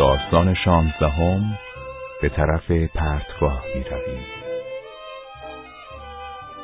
[0.00, 1.58] داستان شانزدهم
[2.22, 4.24] به طرف پرتگاه می رویم.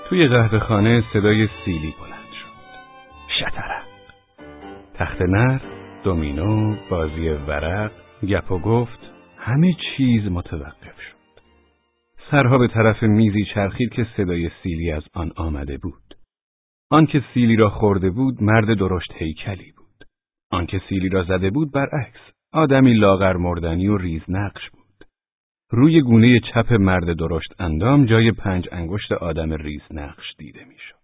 [0.09, 2.79] توی قهوه خانه صدای سیلی بلند شد.
[3.41, 3.85] شطرق.
[4.95, 5.61] تخت نر،
[6.05, 7.93] دومینو، بازی ورق،
[8.29, 8.99] گپ و گفت،
[9.39, 11.41] همه چیز متوقف شد.
[12.31, 16.15] سرها به طرف میزی چرخید که صدای سیلی از آن آمده بود.
[16.91, 20.09] آنکه سیلی را خورده بود مرد درشت هیکلی بود.
[20.51, 25.09] آنکه سیلی را زده بود برعکس آدمی لاغر مردنی و ریز نقش بود.
[25.71, 30.97] روی گونه چپ مرد درشت اندام جای پنج انگشت آدم ریز نقش دیده می‌شد.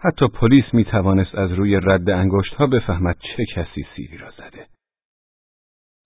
[0.00, 4.66] حتی پلیس می توانست از روی رد انگشت ها بفهمد چه کسی سیلی را زده.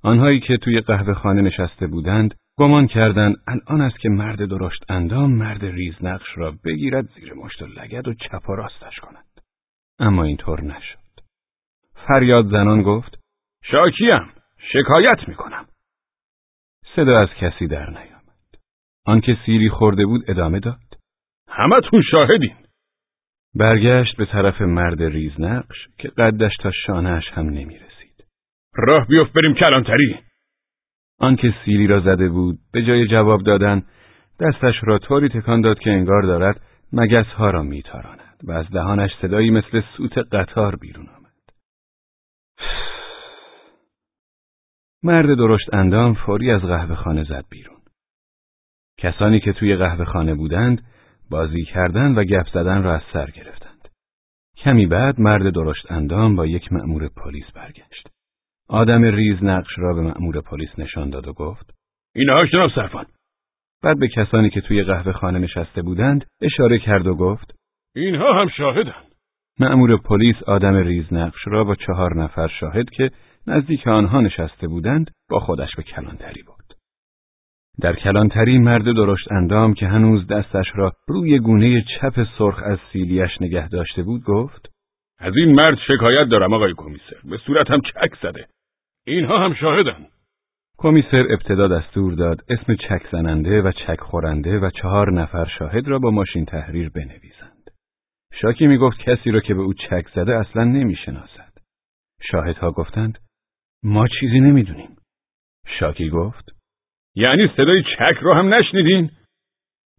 [0.03, 5.33] آنهایی که توی قهوه خانه نشسته بودند گمان کردند الان است که مرد درشت اندام
[5.33, 9.41] مرد ریز نقش را بگیرد زیر مشت و لگد و چپ و راستش کند.
[9.99, 10.99] اما اینطور نشد.
[12.07, 13.19] فریاد زنان گفت
[13.65, 15.67] شاکیم شکایت می‌کنم.
[16.97, 18.59] صدا از کسی در نیامد.
[19.07, 20.79] آنکه سیری خورده بود ادامه داد.
[21.49, 22.57] همتون شاهدین.
[23.55, 28.25] برگشت به طرف مرد ریزنقش که قدش تا شانهش هم نمی رسید.
[28.75, 30.19] راه بیفت بریم کلانتری.
[31.21, 33.83] آنکه سیری را زده بود به جای جواب دادن
[34.41, 36.61] دستش را طوری تکان داد که انگار دارد
[36.93, 41.18] مگس ها را میتاراند و از دهانش صدایی مثل سوت قطار بیرون آمد.
[45.03, 47.79] مرد درشت اندام فوری از قهوه خانه زد بیرون.
[48.99, 50.83] کسانی که توی قهوه خانه بودند
[51.31, 53.89] بازی کردن و گپ زدن را از سر گرفتند.
[54.57, 58.09] کمی بعد مرد درشت اندام با یک مأمور پلیس برگشت.
[58.69, 61.75] آدم ریز نقش را به مأمور پلیس نشان داد و گفت
[62.15, 63.07] اینها جناب سرفان
[63.83, 67.55] بعد به کسانی که توی قهوه خانه نشسته بودند اشاره کرد و گفت
[67.97, 69.09] اینها هم شاهدند
[69.61, 73.11] مأمور پلیس آدم ریز نقش را با چهار نفر شاهد که
[73.49, 76.79] نزدیک آنها نشسته بودند با خودش به کلانتری برد.
[77.81, 83.31] در کلانتری مرد درشت اندام که هنوز دستش را روی گونه چپ سرخ از سیلیش
[83.41, 84.69] نگه داشته بود گفت
[85.19, 88.47] از این مرد شکایت دارم آقای کمیسر به صورت هم چک زده
[89.07, 90.07] اینها هم شاهدن
[90.79, 95.99] کمیسر ابتدا دستور داد اسم چک زننده و چک خورنده و چهار نفر شاهد را
[95.99, 97.71] با ماشین تحریر بنویسند.
[98.43, 101.53] شاکی می گفت کسی را که به او چک زده اصلا نمی‌شناسد.
[102.23, 103.19] شاهدها گفتند
[103.83, 104.97] ما چیزی نمی‌دونیم.
[105.81, 106.53] شاکی گفت
[107.15, 109.11] یعنی صدای چک رو هم نشنیدین؟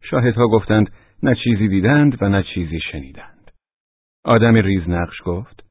[0.03, 3.51] شاهدها گفتند نه چیزی دیدند و نه چیزی شنیدند.
[4.23, 5.63] آدم ریزنقش گفت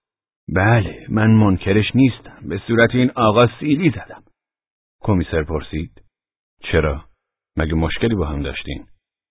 [0.49, 4.23] بله من منکرش نیستم به صورت این آقا سیلی زدم.
[5.01, 6.03] کمیسر پرسید
[6.73, 7.05] چرا؟
[7.57, 8.87] مگه مشکلی با هم داشتین؟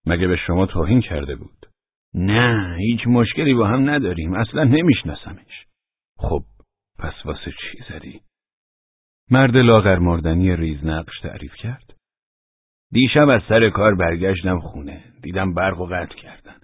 [0.06, 1.66] مگه به شما توهین کرده بود؟
[2.14, 5.66] نه هیچ مشکلی با هم نداریم اصلا نمیشناسمش.
[6.18, 6.44] خب
[7.00, 8.22] پس واسه چی زدی؟
[9.32, 11.94] مرد لاغر مردنی ریزنقش تعریف کرد.
[12.92, 15.04] دیشب از سر کار برگشتم خونه.
[15.22, 16.56] دیدم برق و قطع کردن.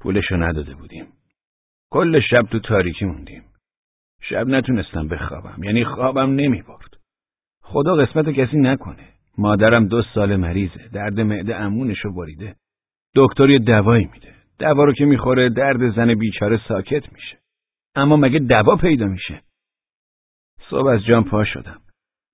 [0.00, 1.06] پولشو نداده بودیم.
[1.90, 3.42] کل شب تو تاریکی موندیم.
[4.20, 5.62] شب نتونستم بخوابم.
[5.64, 6.96] یعنی خوابم نمی برد.
[7.62, 9.08] خدا قسمت کسی نکنه.
[9.38, 10.88] مادرم دو سال مریضه.
[10.92, 12.56] درد معده امونشو بریده.
[13.14, 14.34] دکتر یه دوایی میده.
[14.58, 17.38] دوا رو که می‌خوره درد زن بیچاره ساکت میشه.
[17.94, 19.43] اما مگه دوا پیدا میشه؟
[20.70, 21.80] صبح از جام پا شدم.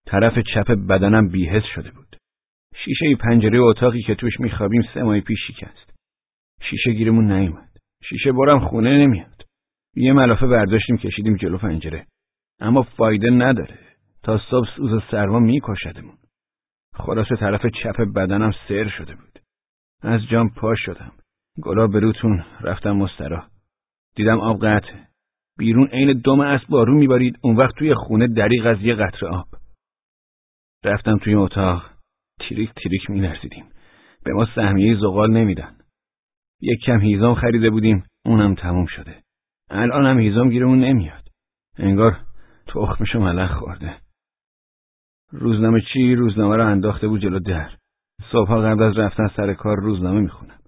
[0.06, 2.16] طرف چپ بدنم بیهس شده بود.
[2.84, 5.92] شیشه پنجره اتاقی که توش میخوابیم سه ماه پیش شکست.
[6.62, 7.70] شیشه گیرمون نیومد.
[8.04, 9.44] شیشه برم خونه نمیاد.
[9.96, 12.06] یه ملافه برداشتیم کشیدیم جلو پنجره.
[12.60, 13.78] اما فایده نداره.
[14.22, 16.18] تا صبح سوز و سرما میکشدمون.
[16.94, 19.38] خلاصه طرف چپ بدنم سر شده بود.
[20.02, 21.12] از جام پا شدم.
[21.62, 23.47] گلا بروتون رفتم مسترا.
[24.15, 25.09] دیدم آب قطعه.
[25.60, 29.47] بیرون عین دم اسب بارون میبارید اون وقت توی خونه دریغ از یه قطره آب.
[30.84, 31.91] رفتم توی اتاق.
[32.41, 33.65] تریک تریک نرسیدیم
[34.24, 35.77] به ما سهمیه زغال نمیدن.
[36.60, 38.04] یک کم هیزم خریده بودیم.
[38.24, 39.22] اونم تموم شده.
[39.71, 41.28] الان هم هیزم گیرمون نمیاد.
[41.78, 42.21] انگار
[42.66, 43.97] تخمشو ملخ خورده.
[45.30, 47.71] روزنامه چی؟ روزنامه رو انداخته بود جلو در.
[48.33, 50.59] صبحها قبل از رفتن سر کار روزنامه می‌خونم.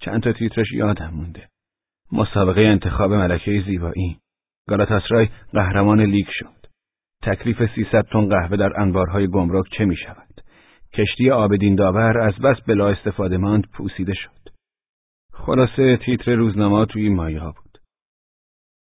[0.00, 1.48] چند تا تیترش یادم مونده.
[2.12, 4.20] مسابقه انتخاب ملکه زیبایی.
[4.68, 6.66] گالاتاسرای قهرمان لیگ شد.
[7.22, 10.40] تکلیف 300 تن قهوه در انبارهای گمرک چه می شود؟
[10.94, 14.50] کشتی آبدین داور از بس بلا استفاده ماند پوسیده شد.
[15.32, 17.78] خلاصه تیتر روزنامه توی مایه ها بود.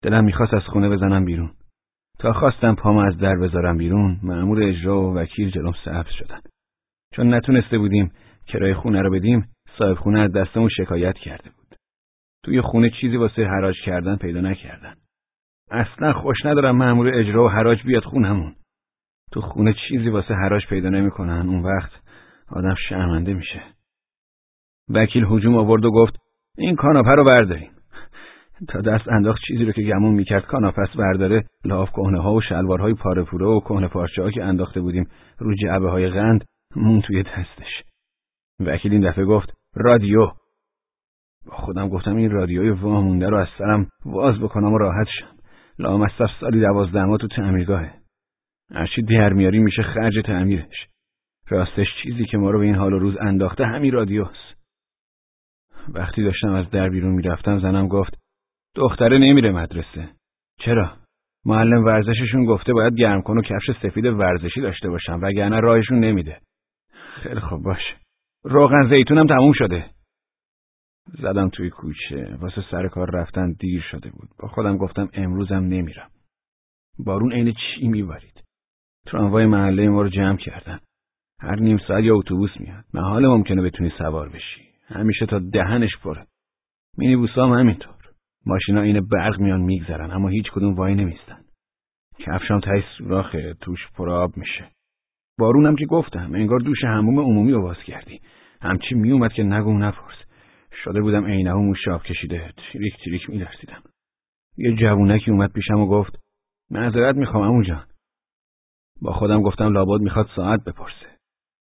[0.03, 1.51] دلم می‌خواست از خونه بزنم بیرون.
[2.19, 6.41] تا خواستم پامو از در بذارم بیرون مأمور اجرا و وکیل جلوم سبز شدن.
[7.15, 8.13] چون نتونسته بودیم
[8.47, 9.49] کرای خونه رو بدیم
[9.79, 11.77] صاحب خونه از دستمون شکایت کرده بود.
[12.45, 14.95] توی خونه چیزی واسه حراج کردن پیدا نکردن.
[15.71, 18.55] اصلا خوش ندارم مأمور اجرا و حراج بیاد خونمون.
[19.33, 21.49] تو خونه چیزی واسه حراش پیدا نمی‌کنن.
[21.49, 21.91] اون وقت
[22.49, 23.63] آدم شرمنده میشه.
[24.89, 26.17] وکیل هجوم آورد و گفت
[26.59, 27.71] این کاناپه رو برداریم
[28.69, 31.45] تا دست انداخت چیزی رو که گمون می‌کرد کاناپس برداره.
[31.65, 35.09] لاف کهنه ها و شلوارهای پاره پوره و کهنه پارچه ها که انداخته بودیم
[35.39, 36.45] رو جعبه های غند
[36.77, 37.83] مون توی دستش.
[38.61, 40.27] وکیل این دفعه گفت رادیو.
[41.47, 45.36] با خودم گفتم این رادیوی وامونده رو از سرم واز بکنم و راحت شم.
[45.79, 47.95] لامصب سالی دوازده ما تو تعمیرگاهه.
[48.75, 50.87] هرچی در میاری میشه خرج تعمیرش.
[51.49, 54.57] راستش چیزی که ما رو به این حال و روز انداخته همین رادیوست.
[55.89, 58.19] وقتی داشتم از در بیرون می‌رفتم زنم گفت
[58.75, 60.09] دختره نمیره مدرسه.
[60.61, 60.97] چرا؟
[61.45, 66.41] معلم ورزششون گفته باید گرم کن و کفش سفید ورزشی داشته باشم وگرنه راهشون نمیده.
[67.23, 67.95] خیلی خوب باشه
[68.45, 69.85] روغن زیتونم تموم شده.
[71.07, 72.37] زدم توی کوچه.
[72.41, 74.29] واسه سر کار رفتن دیر شده بود.
[74.39, 76.11] با خودم گفتم امروزم نمیرم.
[76.99, 78.43] بارون عین چی میبارید
[79.07, 80.81] تراموای محله ما رو جمع کردن.
[81.41, 82.85] هر نیم ساعت یا اتوبوس میاد.
[82.95, 84.61] محال ممکنه بتونی سوار بشی.
[84.87, 86.27] همیشه تا دهنش پره.
[86.99, 87.95] مینیبوسام همینطور.
[88.47, 91.39] ماشینا این برق میان میگذرن اما هیچ کدوم وای نمیستن.
[92.19, 94.71] کفشام تای سوراخه توش پر آب میشه.
[95.39, 98.21] بارونم که گفتم انگار دوش هموم عمومی رو باز کردی.
[98.61, 100.26] همچی میومد که نگو نپرس.
[100.85, 102.53] شده بودم عینه و موشاب کشیده.
[102.57, 103.83] تریک تریک میلرزیدم.
[104.57, 106.19] یه جوونکی اومد پیشم و گفت
[106.71, 107.87] معذرت می‌خوام امو جان.
[109.03, 111.17] با خودم گفتم لابد می‌خواد ساعت بپرسه.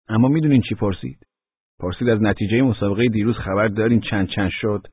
[0.08, 1.26] اما می‌دونین چی پرسید؟
[1.80, 4.86] پرسید از نتیجه مسابقه دیروز خبر دارین چند چند شد.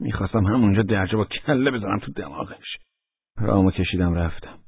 [0.00, 2.76] می‌خواستم همونجا درجا با کله بزنم تو دماغش.
[3.38, 4.58] رامو کشیدم رفتم.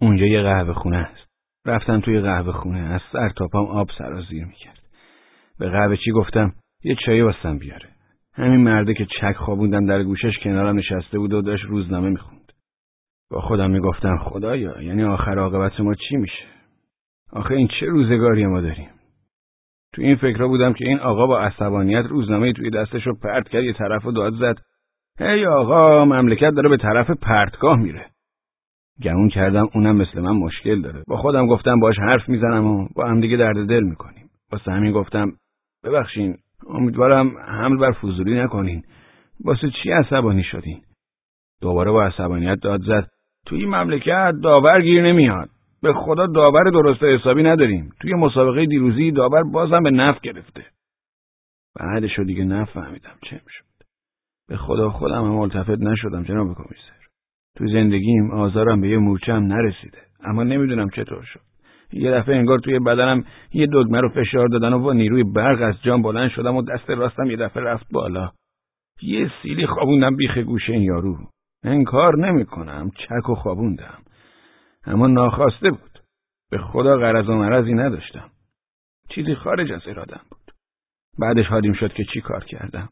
[0.00, 1.26] اونجا یه قهوه خونه است.
[1.66, 4.82] رفتم توی قهوه خونه از سر تا پام آب سرازیر می‌کرد.
[5.58, 6.52] به قهوه چی گفتم؟
[6.84, 7.95] یه چایی واسم بیاره.
[8.38, 12.52] همین مرده که چک خوابوندم در گوشش کنارم نشسته بود و داشت روزنامه می‌خوند.
[13.30, 16.44] با خودم می‌گفتم خدایا یعنی آخر عاقبت ما چی میشه؟
[17.32, 18.88] آخه این چه روزگاری ما داریم؟
[19.94, 23.64] تو این فکر بودم که این آقا با عصبانیت روزنامه توی دستش رو پرت کرد
[23.64, 24.56] یه طرف و داد زد.
[25.18, 28.06] هی آقا مملکت داره به طرف پرتگاه میره.
[29.02, 31.02] گمون کردم اونم مثل من مشکل داره.
[31.06, 34.30] با خودم گفتم باش حرف می‌زنم و با هم دیگه درد دل می‌کنیم.
[34.52, 35.32] واسه همین گفتم
[35.84, 36.36] ببخشین
[36.68, 38.82] امیدوارم حمل بر فضولی نکنین.
[39.44, 40.80] واسه چی عصبانی شدین؟
[41.60, 43.08] دوباره با عصبانیت داد زد.
[43.46, 45.48] توی این مملکت داور گیر نمیاد.
[45.82, 47.92] به خدا داور درست حسابی نداریم.
[48.00, 50.64] توی مسابقه دیروزی داور بازم به نف گرفته.
[51.74, 53.64] بعدشو دیگه نفهمیدم چه می‌شد.
[54.48, 57.06] به خدا خودم هم ملتفت نشدم جناب کمیسر.
[57.56, 59.98] تو زندگیم آزارم به یه مورچه هم نرسیده.
[60.24, 61.40] اما نمی‌دونم چطور شد.
[61.92, 65.82] یه دفعه انگار توی بدنم یه دگمه رو فشار دادن و با نیروی برق از
[65.82, 68.30] جام بلند شدم و دست راستم یه دفعه رفت بالا.
[69.02, 71.16] یه سیلی خوابوندم بیخ گوشه این یارو.
[71.64, 73.98] انکار نمی‌کنم چک و خوابوندم.
[74.84, 75.98] اما ناخواسته بود.
[76.50, 78.30] به خدا غرض و مرضی نداشتم.
[79.08, 80.54] چیزی خارج از ارادم بود.
[81.18, 82.88] بعدش حالیم شد که چی کار کردم.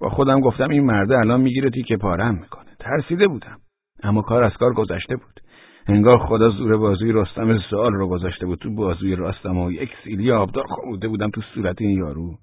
[0.00, 2.76] با خودم گفتم این مرده الان می‌گیره که پارم می‌کنه.
[2.80, 3.58] ترسیده بودم.
[4.02, 5.40] اما کار از کار گذشته بود.
[5.86, 8.58] انگار خدا زور بازوی رستم سوال رو گذاشته بود.
[8.58, 12.38] تو بازوی راستم و یک سیلی آبدار خوابوده بودم تو صورت این یارو.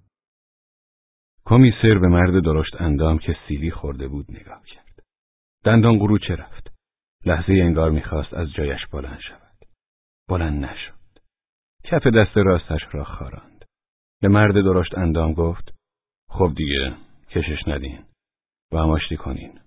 [1.45, 5.03] کمیسر به مرد درشت اندام که سیلی خورده بود نگاه کرد.
[5.65, 6.73] دندان قروچه رفت.
[7.25, 9.65] لحظه انگار می‌خواست از جایش بلند شود.
[10.29, 10.93] بلند نشد.
[11.83, 13.65] کف دست راستش را خاراند.
[14.21, 15.73] به مرد درشت اندام گفت
[16.29, 16.95] خب دیگه
[17.29, 17.99] کشش ندین
[18.71, 19.59] و هم کنین.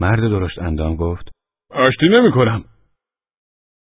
[0.00, 1.30] مرد درشت اندام گفت
[1.70, 2.64] آشتی نمی کنم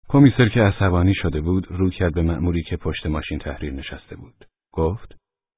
[0.10, 4.46] کمیسر که عصبانی شده بود رو کرد به مأموری که پشت ماشین تحریر نشسته بود.
[4.74, 5.16] گفت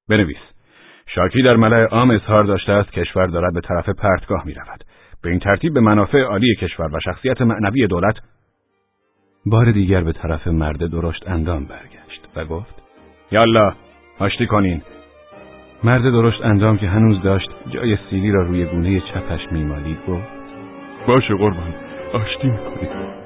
[0.09, 0.37] بنویس.
[1.07, 4.83] شاکی در ملع عام اظهار داشته است کشور دارد به طرف پرتگاه می رود.
[5.23, 8.15] به این ترتیب به منافع عالی کشور و شخصیت معنوی دولت
[9.45, 12.75] بار دیگر به طرف مرد درشت اندام برگشت و گفت
[13.31, 13.73] یالا
[14.19, 14.81] آشتی کنین.
[15.83, 20.27] مرد درشت اندام که هنوز داشت جای سیلی را روی گونه چپش میمالید گفت
[21.07, 21.73] باشه قربان
[22.13, 23.18] آشتی می‌کنیم.